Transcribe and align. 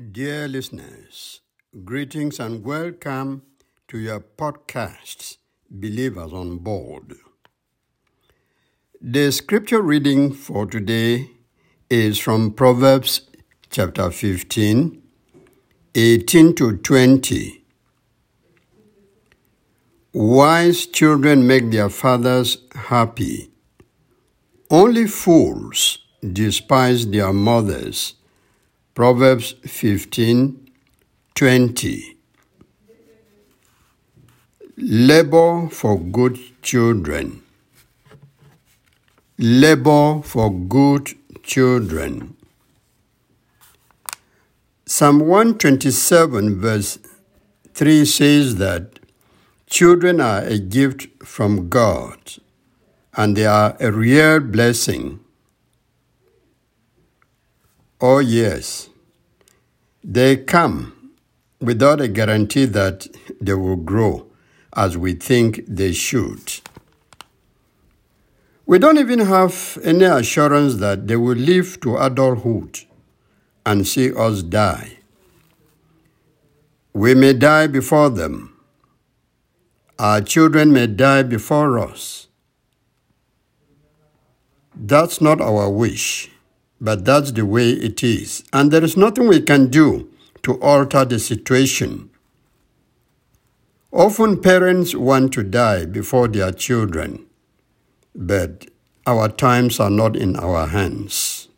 Dear 0.00 0.48
listeners, 0.48 1.40
greetings 1.84 2.40
and 2.40 2.64
welcome 2.64 3.42
to 3.88 3.98
your 3.98 4.20
podcast, 4.20 5.36
Believers 5.68 6.32
on 6.32 6.58
Board. 6.58 7.16
The 9.00 9.30
scripture 9.30 9.82
reading 9.82 10.32
for 10.32 10.64
today 10.64 11.32
is 11.90 12.18
from 12.18 12.52
Proverbs 12.52 13.28
chapter 13.68 14.10
15, 14.10 15.02
18 15.94 16.54
to 16.54 16.76
20. 16.78 17.64
Wise 20.14 20.86
children 20.86 21.46
make 21.46 21.70
their 21.70 21.90
fathers 21.90 22.58
happy. 22.74 23.50
Only 24.70 25.06
fools 25.06 25.98
despise 26.22 27.06
their 27.08 27.32
mothers. 27.34 28.14
Proverbs 28.94 29.52
15 29.64 30.68
20. 31.34 32.16
Labor 34.76 35.68
for 35.70 35.98
good 35.98 36.38
children. 36.60 37.42
Labor 39.38 40.20
for 40.22 40.52
good 40.52 41.14
children. 41.42 42.36
Psalm 44.84 45.20
127, 45.20 46.60
verse 46.60 46.98
3 47.72 48.04
says 48.04 48.56
that 48.56 48.98
children 49.66 50.20
are 50.20 50.42
a 50.42 50.58
gift 50.58 51.06
from 51.24 51.70
God 51.70 52.18
and 53.16 53.34
they 53.34 53.46
are 53.46 53.76
a 53.80 53.90
real 53.90 54.40
blessing. 54.40 55.20
Oh, 57.98 58.18
yes. 58.18 58.89
They 60.12 60.38
come 60.38 61.12
without 61.60 62.00
a 62.00 62.08
guarantee 62.08 62.64
that 62.64 63.06
they 63.40 63.54
will 63.54 63.76
grow 63.76 64.26
as 64.74 64.98
we 64.98 65.12
think 65.12 65.62
they 65.68 65.92
should. 65.92 66.60
We 68.66 68.80
don't 68.80 68.98
even 68.98 69.20
have 69.20 69.78
any 69.84 70.06
assurance 70.06 70.74
that 70.76 71.06
they 71.06 71.14
will 71.14 71.36
live 71.36 71.80
to 71.82 71.96
adulthood 71.96 72.80
and 73.64 73.86
see 73.86 74.12
us 74.12 74.42
die. 74.42 74.98
We 76.92 77.14
may 77.14 77.32
die 77.32 77.68
before 77.68 78.10
them. 78.10 78.56
Our 79.96 80.22
children 80.22 80.72
may 80.72 80.88
die 80.88 81.22
before 81.22 81.78
us. 81.78 82.26
That's 84.74 85.20
not 85.20 85.40
our 85.40 85.70
wish 85.70 86.30
but 86.80 87.04
that's 87.04 87.32
the 87.32 87.44
way 87.44 87.70
it 87.70 88.02
is. 88.02 88.42
And 88.52 88.70
there 88.70 88.82
is 88.82 88.96
nothing 88.96 89.28
we 89.28 89.40
can 89.40 89.68
do 89.68 90.10
to 90.42 90.60
alter 90.60 91.04
the 91.04 91.18
situation. 91.18 92.10
Often 93.92 94.40
parents 94.40 94.94
want 94.94 95.32
to 95.34 95.42
die 95.42 95.84
before 95.84 96.28
their 96.28 96.52
children, 96.52 97.26
but 98.14 98.66
our 99.06 99.28
times 99.28 99.80
are 99.80 99.90
not 99.90 100.16
in 100.16 100.36
our 100.36 100.68
hands. 100.68 101.48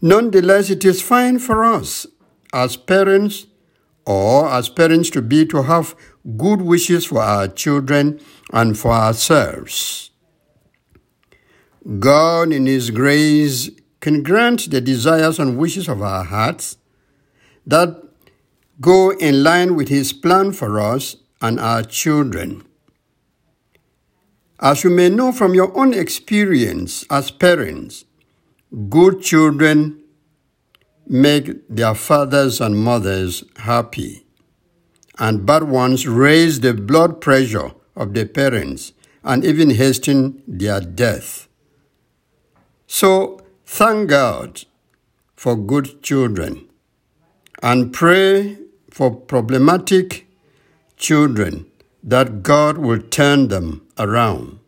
Nonetheless, 0.00 0.68
it 0.68 0.84
is 0.84 1.00
fine 1.00 1.38
for 1.38 1.64
us 1.64 2.06
as 2.52 2.76
parents 2.76 3.46
or 4.06 4.48
as 4.48 4.68
parents 4.68 5.08
to 5.10 5.22
be 5.22 5.46
to 5.46 5.62
have 5.62 5.96
good 6.36 6.60
wishes 6.60 7.06
for 7.06 7.22
our 7.22 7.48
children 7.48 8.20
and 8.52 8.78
for 8.78 8.92
ourselves. 8.92 10.10
God, 11.98 12.52
in 12.52 12.66
His 12.66 12.90
grace, 12.90 13.70
can 14.00 14.22
grant 14.22 14.70
the 14.70 14.80
desires 14.80 15.38
and 15.38 15.58
wishes 15.58 15.88
of 15.88 16.00
our 16.00 16.24
hearts 16.24 16.78
that 17.66 18.02
go 18.80 19.10
in 19.12 19.42
line 19.42 19.74
with 19.74 19.88
His 19.88 20.12
plan 20.12 20.52
for 20.52 20.80
us 20.80 21.16
and 21.42 21.60
our 21.60 21.82
children. 21.82 22.64
As 24.60 24.82
you 24.82 24.90
may 24.90 25.10
know 25.10 25.30
from 25.30 25.54
your 25.54 25.76
own 25.76 25.92
experience 25.92 27.04
as 27.10 27.30
parents, 27.30 28.06
good 28.88 29.20
children 29.20 30.00
make 31.06 31.68
their 31.68 31.94
fathers 31.94 32.62
and 32.62 32.78
mothers 32.78 33.44
happy, 33.56 34.24
and 35.18 35.44
bad 35.44 35.64
ones 35.64 36.08
raise 36.08 36.60
the 36.60 36.72
blood 36.72 37.20
pressure 37.20 37.72
of 37.94 38.14
the 38.14 38.24
parents 38.24 38.94
and 39.22 39.44
even 39.44 39.70
hasten 39.70 40.42
their 40.48 40.80
death. 40.80 41.43
So 42.86 43.40
thank 43.66 44.10
God 44.10 44.64
for 45.34 45.56
good 45.56 46.02
children 46.02 46.68
and 47.62 47.92
pray 47.92 48.58
for 48.90 49.10
problematic 49.14 50.26
children 50.96 51.66
that 52.02 52.42
God 52.42 52.78
will 52.78 53.00
turn 53.00 53.48
them 53.48 53.86
around. 53.98 54.58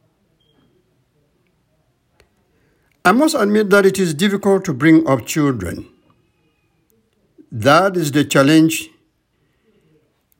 I 3.04 3.12
must 3.12 3.36
admit 3.36 3.70
that 3.70 3.86
it 3.86 3.98
is 3.98 4.14
difficult 4.14 4.64
to 4.64 4.74
bring 4.74 5.06
up 5.06 5.26
children. 5.26 5.86
That 7.52 7.96
is 7.96 8.10
the 8.10 8.24
challenge 8.24 8.90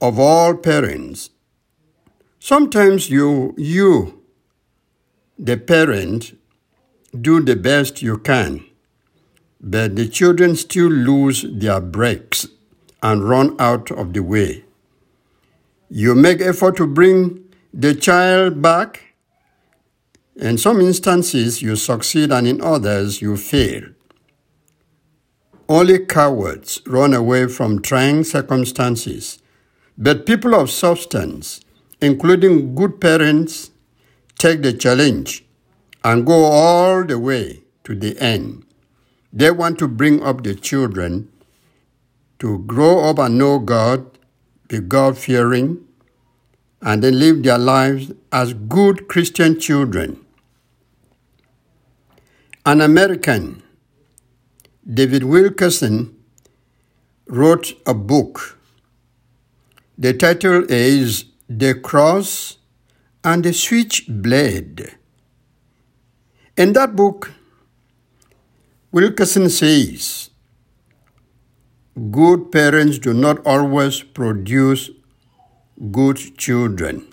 of 0.01 0.19
all 0.19 0.57
parents. 0.57 1.31
Sometimes 2.41 3.09
you, 3.09 3.55
you, 3.57 4.23
the 5.39 5.57
parent, 5.57 6.37
do 7.23 7.41
the 7.41 7.57
best 7.57 8.03
you 8.03 8.19
can, 8.19 8.65
but 9.61 9.97
the 9.97 10.09
children 10.09 10.57
still 10.57 10.89
lose 10.89 11.45
their 11.49 11.81
brakes 11.81 12.47
and 13.03 13.29
run 13.29 13.57
out 13.59 13.91
of 13.91 14.13
the 14.13 14.23
way. 14.23 14.65
You 15.89 16.15
make 16.15 16.41
effort 16.41 16.77
to 16.79 16.87
bring 16.87 17.45
the 17.73 17.95
child 17.95 18.61
back. 18.61 19.15
In 20.35 20.59
some 20.59 20.81
instances, 20.81 21.63
you 21.63 21.77
succeed, 21.77 22.33
and 22.33 22.47
in 22.47 22.61
others, 22.61 23.23
you 23.23 23.37
fail. 23.37 23.85
Only 25.69 26.01
cowards 26.01 26.81
run 26.87 27.15
away 27.15 27.49
from 27.49 27.83
trying 27.83 28.25
circumstances, 28.25 29.39
but 29.97 30.27
people 30.27 30.55
of 30.55 30.71
substance, 30.71 31.61
including 32.01 32.75
good 32.75 33.01
parents, 33.01 33.71
take 34.39 34.63
the 34.63 34.73
challenge 34.73 35.46
and 36.07 36.25
go 36.25 36.45
all 36.45 37.05
the 37.05 37.19
way 37.19 37.63
to 37.83 37.93
the 37.93 38.17
end. 38.21 38.65
They 39.33 39.51
want 39.51 39.77
to 39.81 39.89
bring 39.89 40.23
up 40.23 40.45
the 40.45 40.55
children 40.55 41.33
to 42.39 42.59
grow 42.61 43.01
up 43.11 43.19
and 43.19 43.37
know 43.37 43.59
God, 43.59 44.07
be 44.69 44.79
God 44.79 45.19
fearing, 45.19 45.85
and 46.81 47.03
then 47.03 47.19
live 47.19 47.43
their 47.43 47.59
lives 47.59 48.13
as 48.31 48.55
good 48.55 49.09
Christian 49.09 49.59
children. 49.59 50.25
An 52.65 52.81
American, 52.81 53.65
David 54.89 55.25
Wilkerson, 55.25 56.15
wrote 57.27 57.73
a 57.85 57.95
book. 57.95 58.61
The 59.99 60.15
title 60.15 60.65
is 60.69 61.25
The 61.49 61.75
Cross 61.75 62.59
and 63.25 63.43
the 63.43 63.53
Switchblade. 63.53 64.97
In 66.57 66.73
that 66.73 66.97
book, 66.97 67.33
Wilkerson 68.91 69.51
says, 69.51 70.31
Good 72.11 72.51
parents 72.51 72.99
do 72.99 73.13
not 73.13 73.45
always 73.47 74.03
produce 74.03 74.91
good 75.91 76.39
children. 76.39 77.07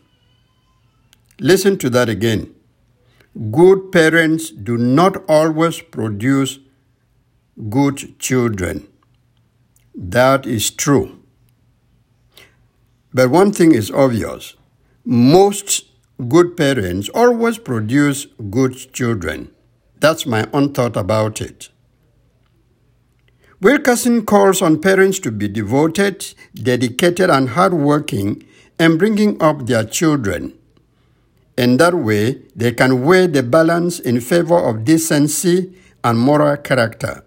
Listen 1.40 1.78
to 1.80 1.90
that 1.90 2.08
again. 2.08 2.54
Good 3.52 3.92
parents 3.92 4.50
do 4.50 4.78
not 4.78 5.24
always 5.28 5.82
produce 5.82 6.60
good 7.70 8.18
children. 8.20 8.88
That 9.94 10.46
is 10.46 10.70
true. 10.72 11.20
But 13.14 13.30
one 13.30 13.52
thing 13.52 13.74
is 13.74 13.92
obvious 13.92 14.56
most 15.06 15.93
good 16.30 16.56
parents 16.58 17.10
always 17.10 17.58
produce 17.58 18.26
good 18.50 18.94
children. 18.94 19.52
That's 20.00 20.26
my 20.26 20.48
own 20.54 20.74
thought 20.74 20.98
about 20.98 21.42
it. 21.42 21.70
Wilkerson 23.62 24.26
calls 24.26 24.62
on 24.62 24.82
parents 24.82 25.20
to 25.20 25.32
be 25.32 25.48
devoted, 25.48 26.34
dedicated, 26.54 27.30
and 27.30 27.50
hardworking 27.50 28.44
in 28.78 28.98
bringing 28.98 29.42
up 29.42 29.68
their 29.68 29.86
children. 29.86 30.54
In 31.58 31.78
that 31.78 31.94
way, 31.94 32.42
they 32.56 32.74
can 32.74 33.04
weigh 33.06 33.28
the 33.28 33.44
balance 33.44 34.00
in 34.00 34.20
favor 34.20 34.58
of 34.58 34.84
decency 34.84 35.74
and 36.04 36.20
moral 36.20 36.58
character. 36.58 37.24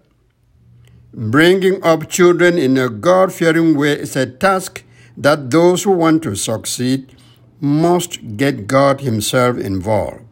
Bringing 1.11 1.83
up 1.83 2.09
children 2.09 2.59
in 2.59 2.77
a 2.77 2.89
God 2.89 3.33
fearing 3.33 3.75
way 3.75 3.93
is 3.93 4.15
a 4.15 4.27
task 4.27 4.83
that 5.17 5.49
those 5.49 5.83
who 5.83 5.91
want 5.91 6.21
to 6.21 6.35
succeed 6.35 7.16
must 7.59 8.37
get 8.37 8.67
God 8.67 9.01
Himself 9.01 9.57
involved. 9.57 10.23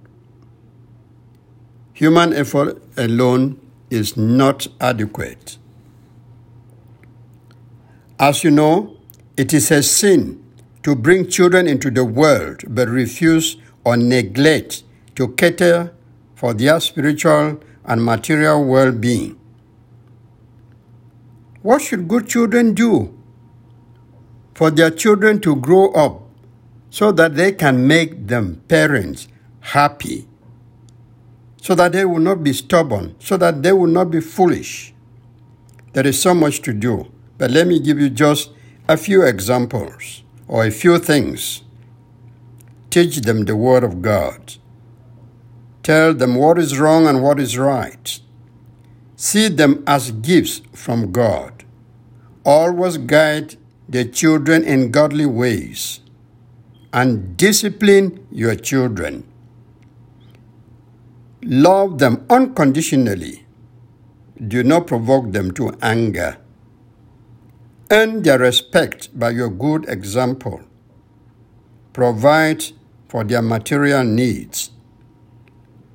Human 1.93 2.33
effort 2.33 2.81
alone 2.97 3.59
is 3.89 4.17
not 4.17 4.67
adequate. 4.81 5.57
As 8.19 8.43
you 8.43 8.51
know, 8.51 8.97
it 9.37 9.53
is 9.53 9.71
a 9.71 9.81
sin 9.81 10.43
to 10.83 10.95
bring 10.95 11.27
children 11.27 11.67
into 11.67 11.89
the 11.89 12.05
world 12.05 12.63
but 12.67 12.87
refuse 12.87 13.57
or 13.83 13.97
neglect 13.97 14.83
to 15.15 15.29
cater 15.29 15.93
for 16.35 16.53
their 16.53 16.79
spiritual 16.79 17.59
and 17.85 18.03
material 18.03 18.63
well 18.65 18.91
being. 18.91 19.39
What 21.61 21.81
should 21.81 22.07
good 22.07 22.27
children 22.27 22.73
do 22.73 23.17
for 24.53 24.69
their 24.69 24.91
children 24.91 25.39
to 25.41 25.55
grow 25.55 25.91
up 25.91 26.24
so 26.95 27.11
that 27.11 27.35
they 27.35 27.51
can 27.51 27.85
make 27.85 28.25
them 28.27 28.63
parents 28.69 29.27
happy, 29.59 30.25
so 31.61 31.75
that 31.75 31.91
they 31.91 32.05
will 32.05 32.21
not 32.21 32.41
be 32.41 32.53
stubborn, 32.53 33.13
so 33.19 33.35
that 33.35 33.61
they 33.61 33.73
will 33.73 33.91
not 33.99 34.09
be 34.09 34.21
foolish? 34.21 34.93
There 35.91 36.07
is 36.07 36.21
so 36.21 36.33
much 36.33 36.61
to 36.61 36.71
do, 36.71 37.11
but 37.37 37.51
let 37.51 37.67
me 37.67 37.81
give 37.81 37.99
you 37.99 38.09
just 38.09 38.51
a 38.87 38.95
few 38.95 39.23
examples 39.23 40.23
or 40.47 40.63
a 40.63 40.71
few 40.71 40.97
things. 40.97 41.63
Teach 42.89 43.17
them 43.17 43.43
the 43.43 43.57
Word 43.57 43.83
of 43.83 44.01
God. 44.01 44.55
Tell 45.83 46.13
them 46.13 46.35
what 46.35 46.57
is 46.57 46.79
wrong 46.79 47.07
and 47.07 47.21
what 47.21 47.41
is 47.41 47.57
right. 47.57 48.21
See 49.17 49.49
them 49.49 49.83
as 49.85 50.11
gifts 50.11 50.61
from 50.71 51.11
God. 51.11 51.65
Always 52.45 52.97
guide 52.97 53.57
the 53.89 54.05
children 54.05 54.63
in 54.63 54.91
godly 54.91 55.25
ways 55.25 55.99
and 56.95 57.37
discipline 57.37 58.25
your 58.31 58.55
children. 58.55 59.23
Love 61.43 61.99
them 61.99 62.25
unconditionally 62.29 63.45
do 64.35 64.63
not 64.63 64.87
provoke 64.87 65.31
them 65.31 65.51
to 65.51 65.77
anger. 65.81 66.37
Earn 67.89 68.23
their 68.23 68.39
respect 68.39 69.17
by 69.17 69.29
your 69.29 69.49
good 69.49 69.87
example. 69.87 70.61
Provide 71.93 72.63
for 73.07 73.23
their 73.23 73.41
material 73.41 74.03
needs. 74.03 74.71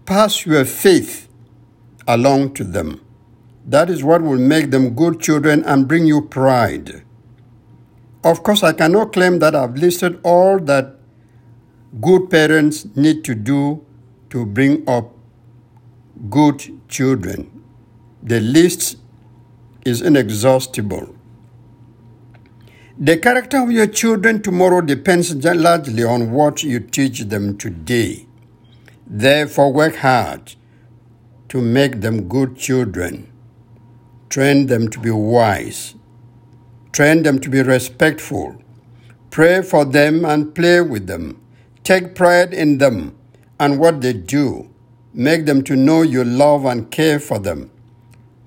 Pass 0.07 0.47
your 0.47 0.65
faith 0.65 1.29
along 2.09 2.55
to 2.55 2.65
them. 2.65 3.05
That 3.67 3.91
is 3.91 4.03
what 4.03 4.23
will 4.23 4.39
make 4.39 4.71
them 4.71 4.95
good 4.95 5.21
children 5.21 5.63
and 5.65 5.87
bring 5.87 6.07
you 6.07 6.23
pride. 6.23 7.03
Of 8.23 8.43
course, 8.43 8.63
I 8.63 8.73
cannot 8.73 9.13
claim 9.13 9.39
that 9.39 9.55
I've 9.55 9.77
listed 9.77 10.21
all 10.23 10.59
that 10.61 10.97
good 12.01 12.31
parents 12.31 12.87
need 12.95 13.25
to 13.25 13.35
do 13.35 13.85
to 14.31 14.45
bring 14.45 14.89
up 14.89 15.13
good 16.29 16.89
children. 16.89 17.63
The 18.23 18.41
list 18.41 18.99
is 19.87 20.03
inexhaustible. 20.03 21.17
The 22.99 23.17
character 23.17 23.63
of 23.63 23.71
your 23.71 23.87
children 23.87 24.43
tomorrow 24.43 24.83
depends 24.83 25.35
largely 25.43 26.05
on 26.05 26.33
what 26.33 26.63
you 26.63 26.81
teach 26.81 27.21
them 27.21 27.57
today. 27.57 28.27
Therefore, 29.07 29.73
work 29.73 29.97
hard 29.97 30.55
to 31.49 31.63
make 31.63 32.03
them 32.03 32.29
good 32.29 32.59
children. 32.59 33.33
Train 34.29 34.67
them 34.67 34.89
to 34.91 35.01
be 35.01 35.11
wise. 35.11 35.95
Train 36.93 37.23
them 37.23 37.39
to 37.41 37.49
be 37.49 37.63
respectful. 37.63 38.63
Pray 39.31 39.63
for 39.63 39.85
them 39.85 40.25
and 40.25 40.55
play 40.55 40.81
with 40.81 41.07
them. 41.07 41.41
Take 41.85 42.15
pride 42.15 42.53
in 42.53 42.79
them 42.79 43.17
and 43.59 43.79
what 43.79 44.01
they 44.01 44.13
do. 44.13 44.69
Make 45.13 45.47
them 45.47 45.63
to 45.65 45.77
know 45.77 46.03
you 46.03 46.25
love 46.25 46.65
and 46.65 46.91
care 46.91 47.21
for 47.21 47.39
them. 47.39 47.71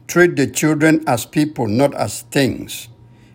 Treat 0.08 0.36
the 0.36 0.48
children 0.48 1.04
as 1.08 1.26
people, 1.26 1.68
not 1.68 1.94
as 1.96 2.24
things. 2.24 2.90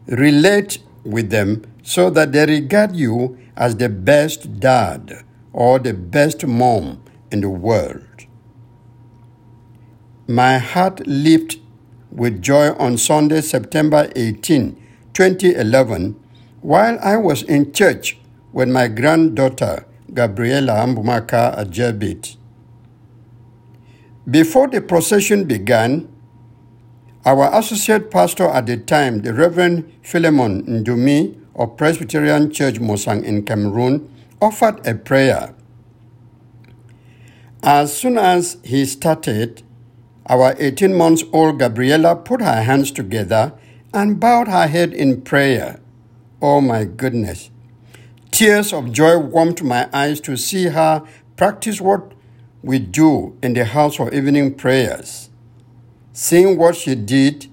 Relate 0.06 0.78
with 1.04 1.30
them 1.30 1.64
so 1.82 2.10
that 2.10 2.32
they 2.32 2.46
regard 2.46 2.94
you 2.94 3.38
as 3.56 3.76
the 3.76 3.88
best 3.88 4.60
dad 4.60 5.24
or 5.52 5.78
the 5.78 5.94
best 5.94 6.46
mom 6.46 7.02
in 7.30 7.40
the 7.40 7.50
world. 7.50 8.04
My 10.26 10.58
heart 10.58 11.06
leaped 11.06 11.56
with 12.10 12.42
joy 12.42 12.72
on 12.74 12.98
Sunday, 12.98 13.40
September 13.40 14.10
18, 14.14 14.76
2011, 15.18 16.14
while 16.60 16.96
I 17.02 17.16
was 17.16 17.42
in 17.42 17.72
church 17.72 18.16
with 18.52 18.68
my 18.68 18.86
granddaughter, 18.86 19.84
Gabriela 20.14 20.74
Ambumaka 20.74 21.58
Ajebit. 21.58 22.36
Before 24.30 24.68
the 24.68 24.80
procession 24.80 25.42
began, 25.42 26.08
our 27.26 27.52
associate 27.52 28.12
pastor 28.12 28.46
at 28.46 28.66
the 28.66 28.76
time, 28.76 29.22
the 29.22 29.34
Reverend 29.34 29.92
Philemon 30.04 30.62
Ndumi 30.62 31.34
of 31.56 31.76
Presbyterian 31.76 32.52
Church 32.52 32.76
Mosang 32.76 33.24
in 33.24 33.42
Cameroon, 33.44 34.08
offered 34.40 34.86
a 34.86 34.94
prayer. 34.94 35.52
As 37.64 37.92
soon 37.92 38.18
as 38.18 38.58
he 38.62 38.84
started, 38.86 39.64
our 40.26 40.54
18 40.60 40.94
months 40.94 41.24
old 41.32 41.58
Gabriela 41.58 42.14
put 42.14 42.40
her 42.40 42.62
hands 42.62 42.92
together 42.92 43.52
and 43.92 44.20
bowed 44.20 44.48
her 44.48 44.66
head 44.66 44.92
in 44.92 45.22
prayer. 45.22 45.80
Oh 46.40 46.60
my 46.60 46.84
goodness. 46.84 47.50
Tears 48.30 48.72
of 48.72 48.92
joy 48.92 49.18
warmed 49.18 49.62
my 49.62 49.88
eyes 49.92 50.20
to 50.20 50.36
see 50.36 50.66
her 50.66 51.02
practice 51.36 51.80
what 51.80 52.12
we 52.62 52.78
do 52.78 53.36
in 53.42 53.54
the 53.54 53.64
house 53.64 53.96
for 53.96 54.12
evening 54.12 54.54
prayers. 54.54 55.30
Seeing 56.12 56.58
what 56.58 56.76
she 56.76 56.94
did, 56.94 57.46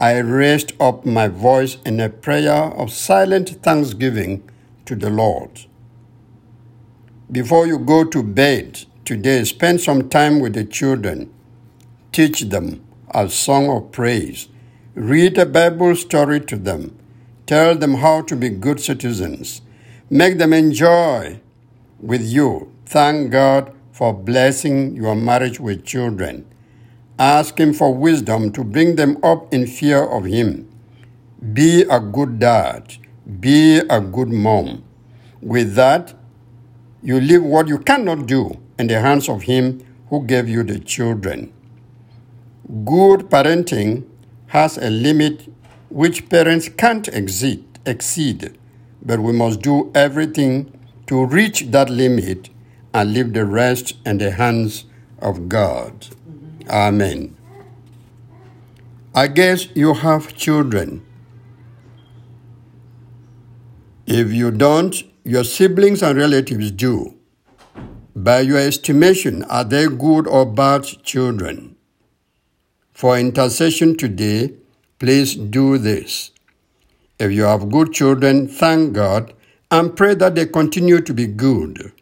I 0.00 0.18
raised 0.18 0.72
up 0.80 1.06
my 1.06 1.28
voice 1.28 1.78
in 1.86 2.00
a 2.00 2.08
prayer 2.08 2.52
of 2.52 2.90
silent 2.92 3.62
thanksgiving 3.62 4.48
to 4.84 4.94
the 4.96 5.10
Lord. 5.10 5.66
Before 7.30 7.66
you 7.66 7.78
go 7.78 8.04
to 8.04 8.22
bed 8.22 8.84
today, 9.04 9.44
spend 9.44 9.80
some 9.80 10.08
time 10.08 10.40
with 10.40 10.54
the 10.54 10.64
children. 10.64 11.32
Teach 12.12 12.42
them 12.42 12.84
a 13.10 13.28
song 13.28 13.68
of 13.68 13.92
praise. 13.92 14.48
Read 14.96 15.36
a 15.36 15.44
Bible 15.44 15.94
story 15.94 16.40
to 16.40 16.56
them. 16.56 16.98
Tell 17.44 17.76
them 17.76 17.96
how 17.96 18.22
to 18.22 18.34
be 18.34 18.48
good 18.48 18.80
citizens. 18.80 19.60
Make 20.08 20.38
them 20.38 20.54
enjoy 20.54 21.38
with 22.00 22.22
you. 22.22 22.72
Thank 22.86 23.30
God 23.30 23.74
for 23.92 24.14
blessing 24.14 24.96
your 24.96 25.14
marriage 25.14 25.60
with 25.60 25.84
children. 25.84 26.46
Ask 27.18 27.60
Him 27.60 27.74
for 27.74 27.92
wisdom 27.92 28.50
to 28.52 28.64
bring 28.64 28.96
them 28.96 29.18
up 29.22 29.52
in 29.52 29.66
fear 29.66 30.02
of 30.02 30.24
Him. 30.24 30.66
Be 31.52 31.82
a 31.82 32.00
good 32.00 32.38
dad. 32.38 32.96
Be 33.38 33.80
a 33.90 34.00
good 34.00 34.30
mom. 34.30 34.82
With 35.42 35.74
that, 35.74 36.14
you 37.02 37.20
leave 37.20 37.42
what 37.42 37.68
you 37.68 37.80
cannot 37.80 38.26
do 38.26 38.58
in 38.78 38.86
the 38.86 38.98
hands 38.98 39.28
of 39.28 39.42
Him 39.42 39.84
who 40.08 40.24
gave 40.24 40.48
you 40.48 40.62
the 40.62 40.78
children. 40.78 41.52
Good 42.86 43.28
parenting 43.28 44.06
has 44.48 44.78
a 44.78 44.90
limit 44.90 45.52
which 45.88 46.28
parents 46.28 46.68
can't 46.68 47.08
exceed, 47.08 47.64
exceed, 47.84 48.58
but 49.02 49.20
we 49.20 49.32
must 49.32 49.62
do 49.62 49.90
everything 49.94 50.72
to 51.06 51.24
reach 51.24 51.62
that 51.70 51.88
limit 51.88 52.50
and 52.92 53.12
leave 53.12 53.32
the 53.32 53.44
rest 53.44 53.94
in 54.04 54.18
the 54.18 54.30
hands 54.30 54.84
of 55.20 55.48
God. 55.48 56.08
Amen. 56.68 57.36
I 59.14 59.28
guess 59.28 59.68
you 59.74 59.94
have 59.94 60.36
children. 60.36 61.04
If 64.06 64.32
you 64.32 64.50
don't, 64.50 64.94
your 65.24 65.44
siblings 65.44 66.02
and 66.02 66.18
relatives 66.18 66.70
do. 66.70 67.14
By 68.14 68.40
your 68.40 68.58
estimation, 68.58 69.44
are 69.44 69.64
they 69.64 69.88
good 69.88 70.26
or 70.26 70.46
bad 70.46 70.84
children? 71.02 71.75
For 72.96 73.18
intercession 73.18 73.96
today, 73.96 74.54
please 74.98 75.36
do 75.36 75.76
this. 75.76 76.30
If 77.20 77.30
you 77.32 77.42
have 77.42 77.70
good 77.70 77.92
children, 77.92 78.48
thank 78.48 78.94
God 78.94 79.34
and 79.70 79.94
pray 79.94 80.14
that 80.14 80.34
they 80.34 80.46
continue 80.46 81.00
to 81.02 81.12
be 81.12 81.26
good. 81.26 81.92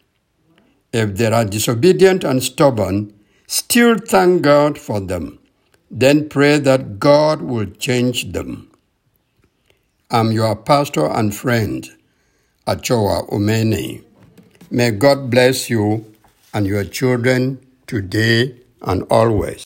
If 0.92 1.16
they 1.16 1.26
are 1.26 1.44
disobedient 1.44 2.22
and 2.22 2.42
stubborn, 2.42 3.12
Still 3.46 3.98
thank 3.98 4.42
God 4.42 4.78
for 4.78 5.00
them. 5.00 5.38
Then 5.90 6.28
pray 6.28 6.58
that 6.58 6.98
God 6.98 7.42
will 7.42 7.66
change 7.66 8.32
them. 8.32 8.70
I'm 10.10 10.32
your 10.32 10.56
pastor 10.56 11.06
and 11.06 11.34
friend, 11.34 11.88
Achoa 12.66 13.26
Umene. 13.28 14.02
May 14.70 14.90
God 14.90 15.30
bless 15.30 15.68
you 15.68 16.04
and 16.52 16.66
your 16.66 16.84
children 16.84 17.60
today 17.86 18.56
and 18.82 19.04
always. 19.10 19.62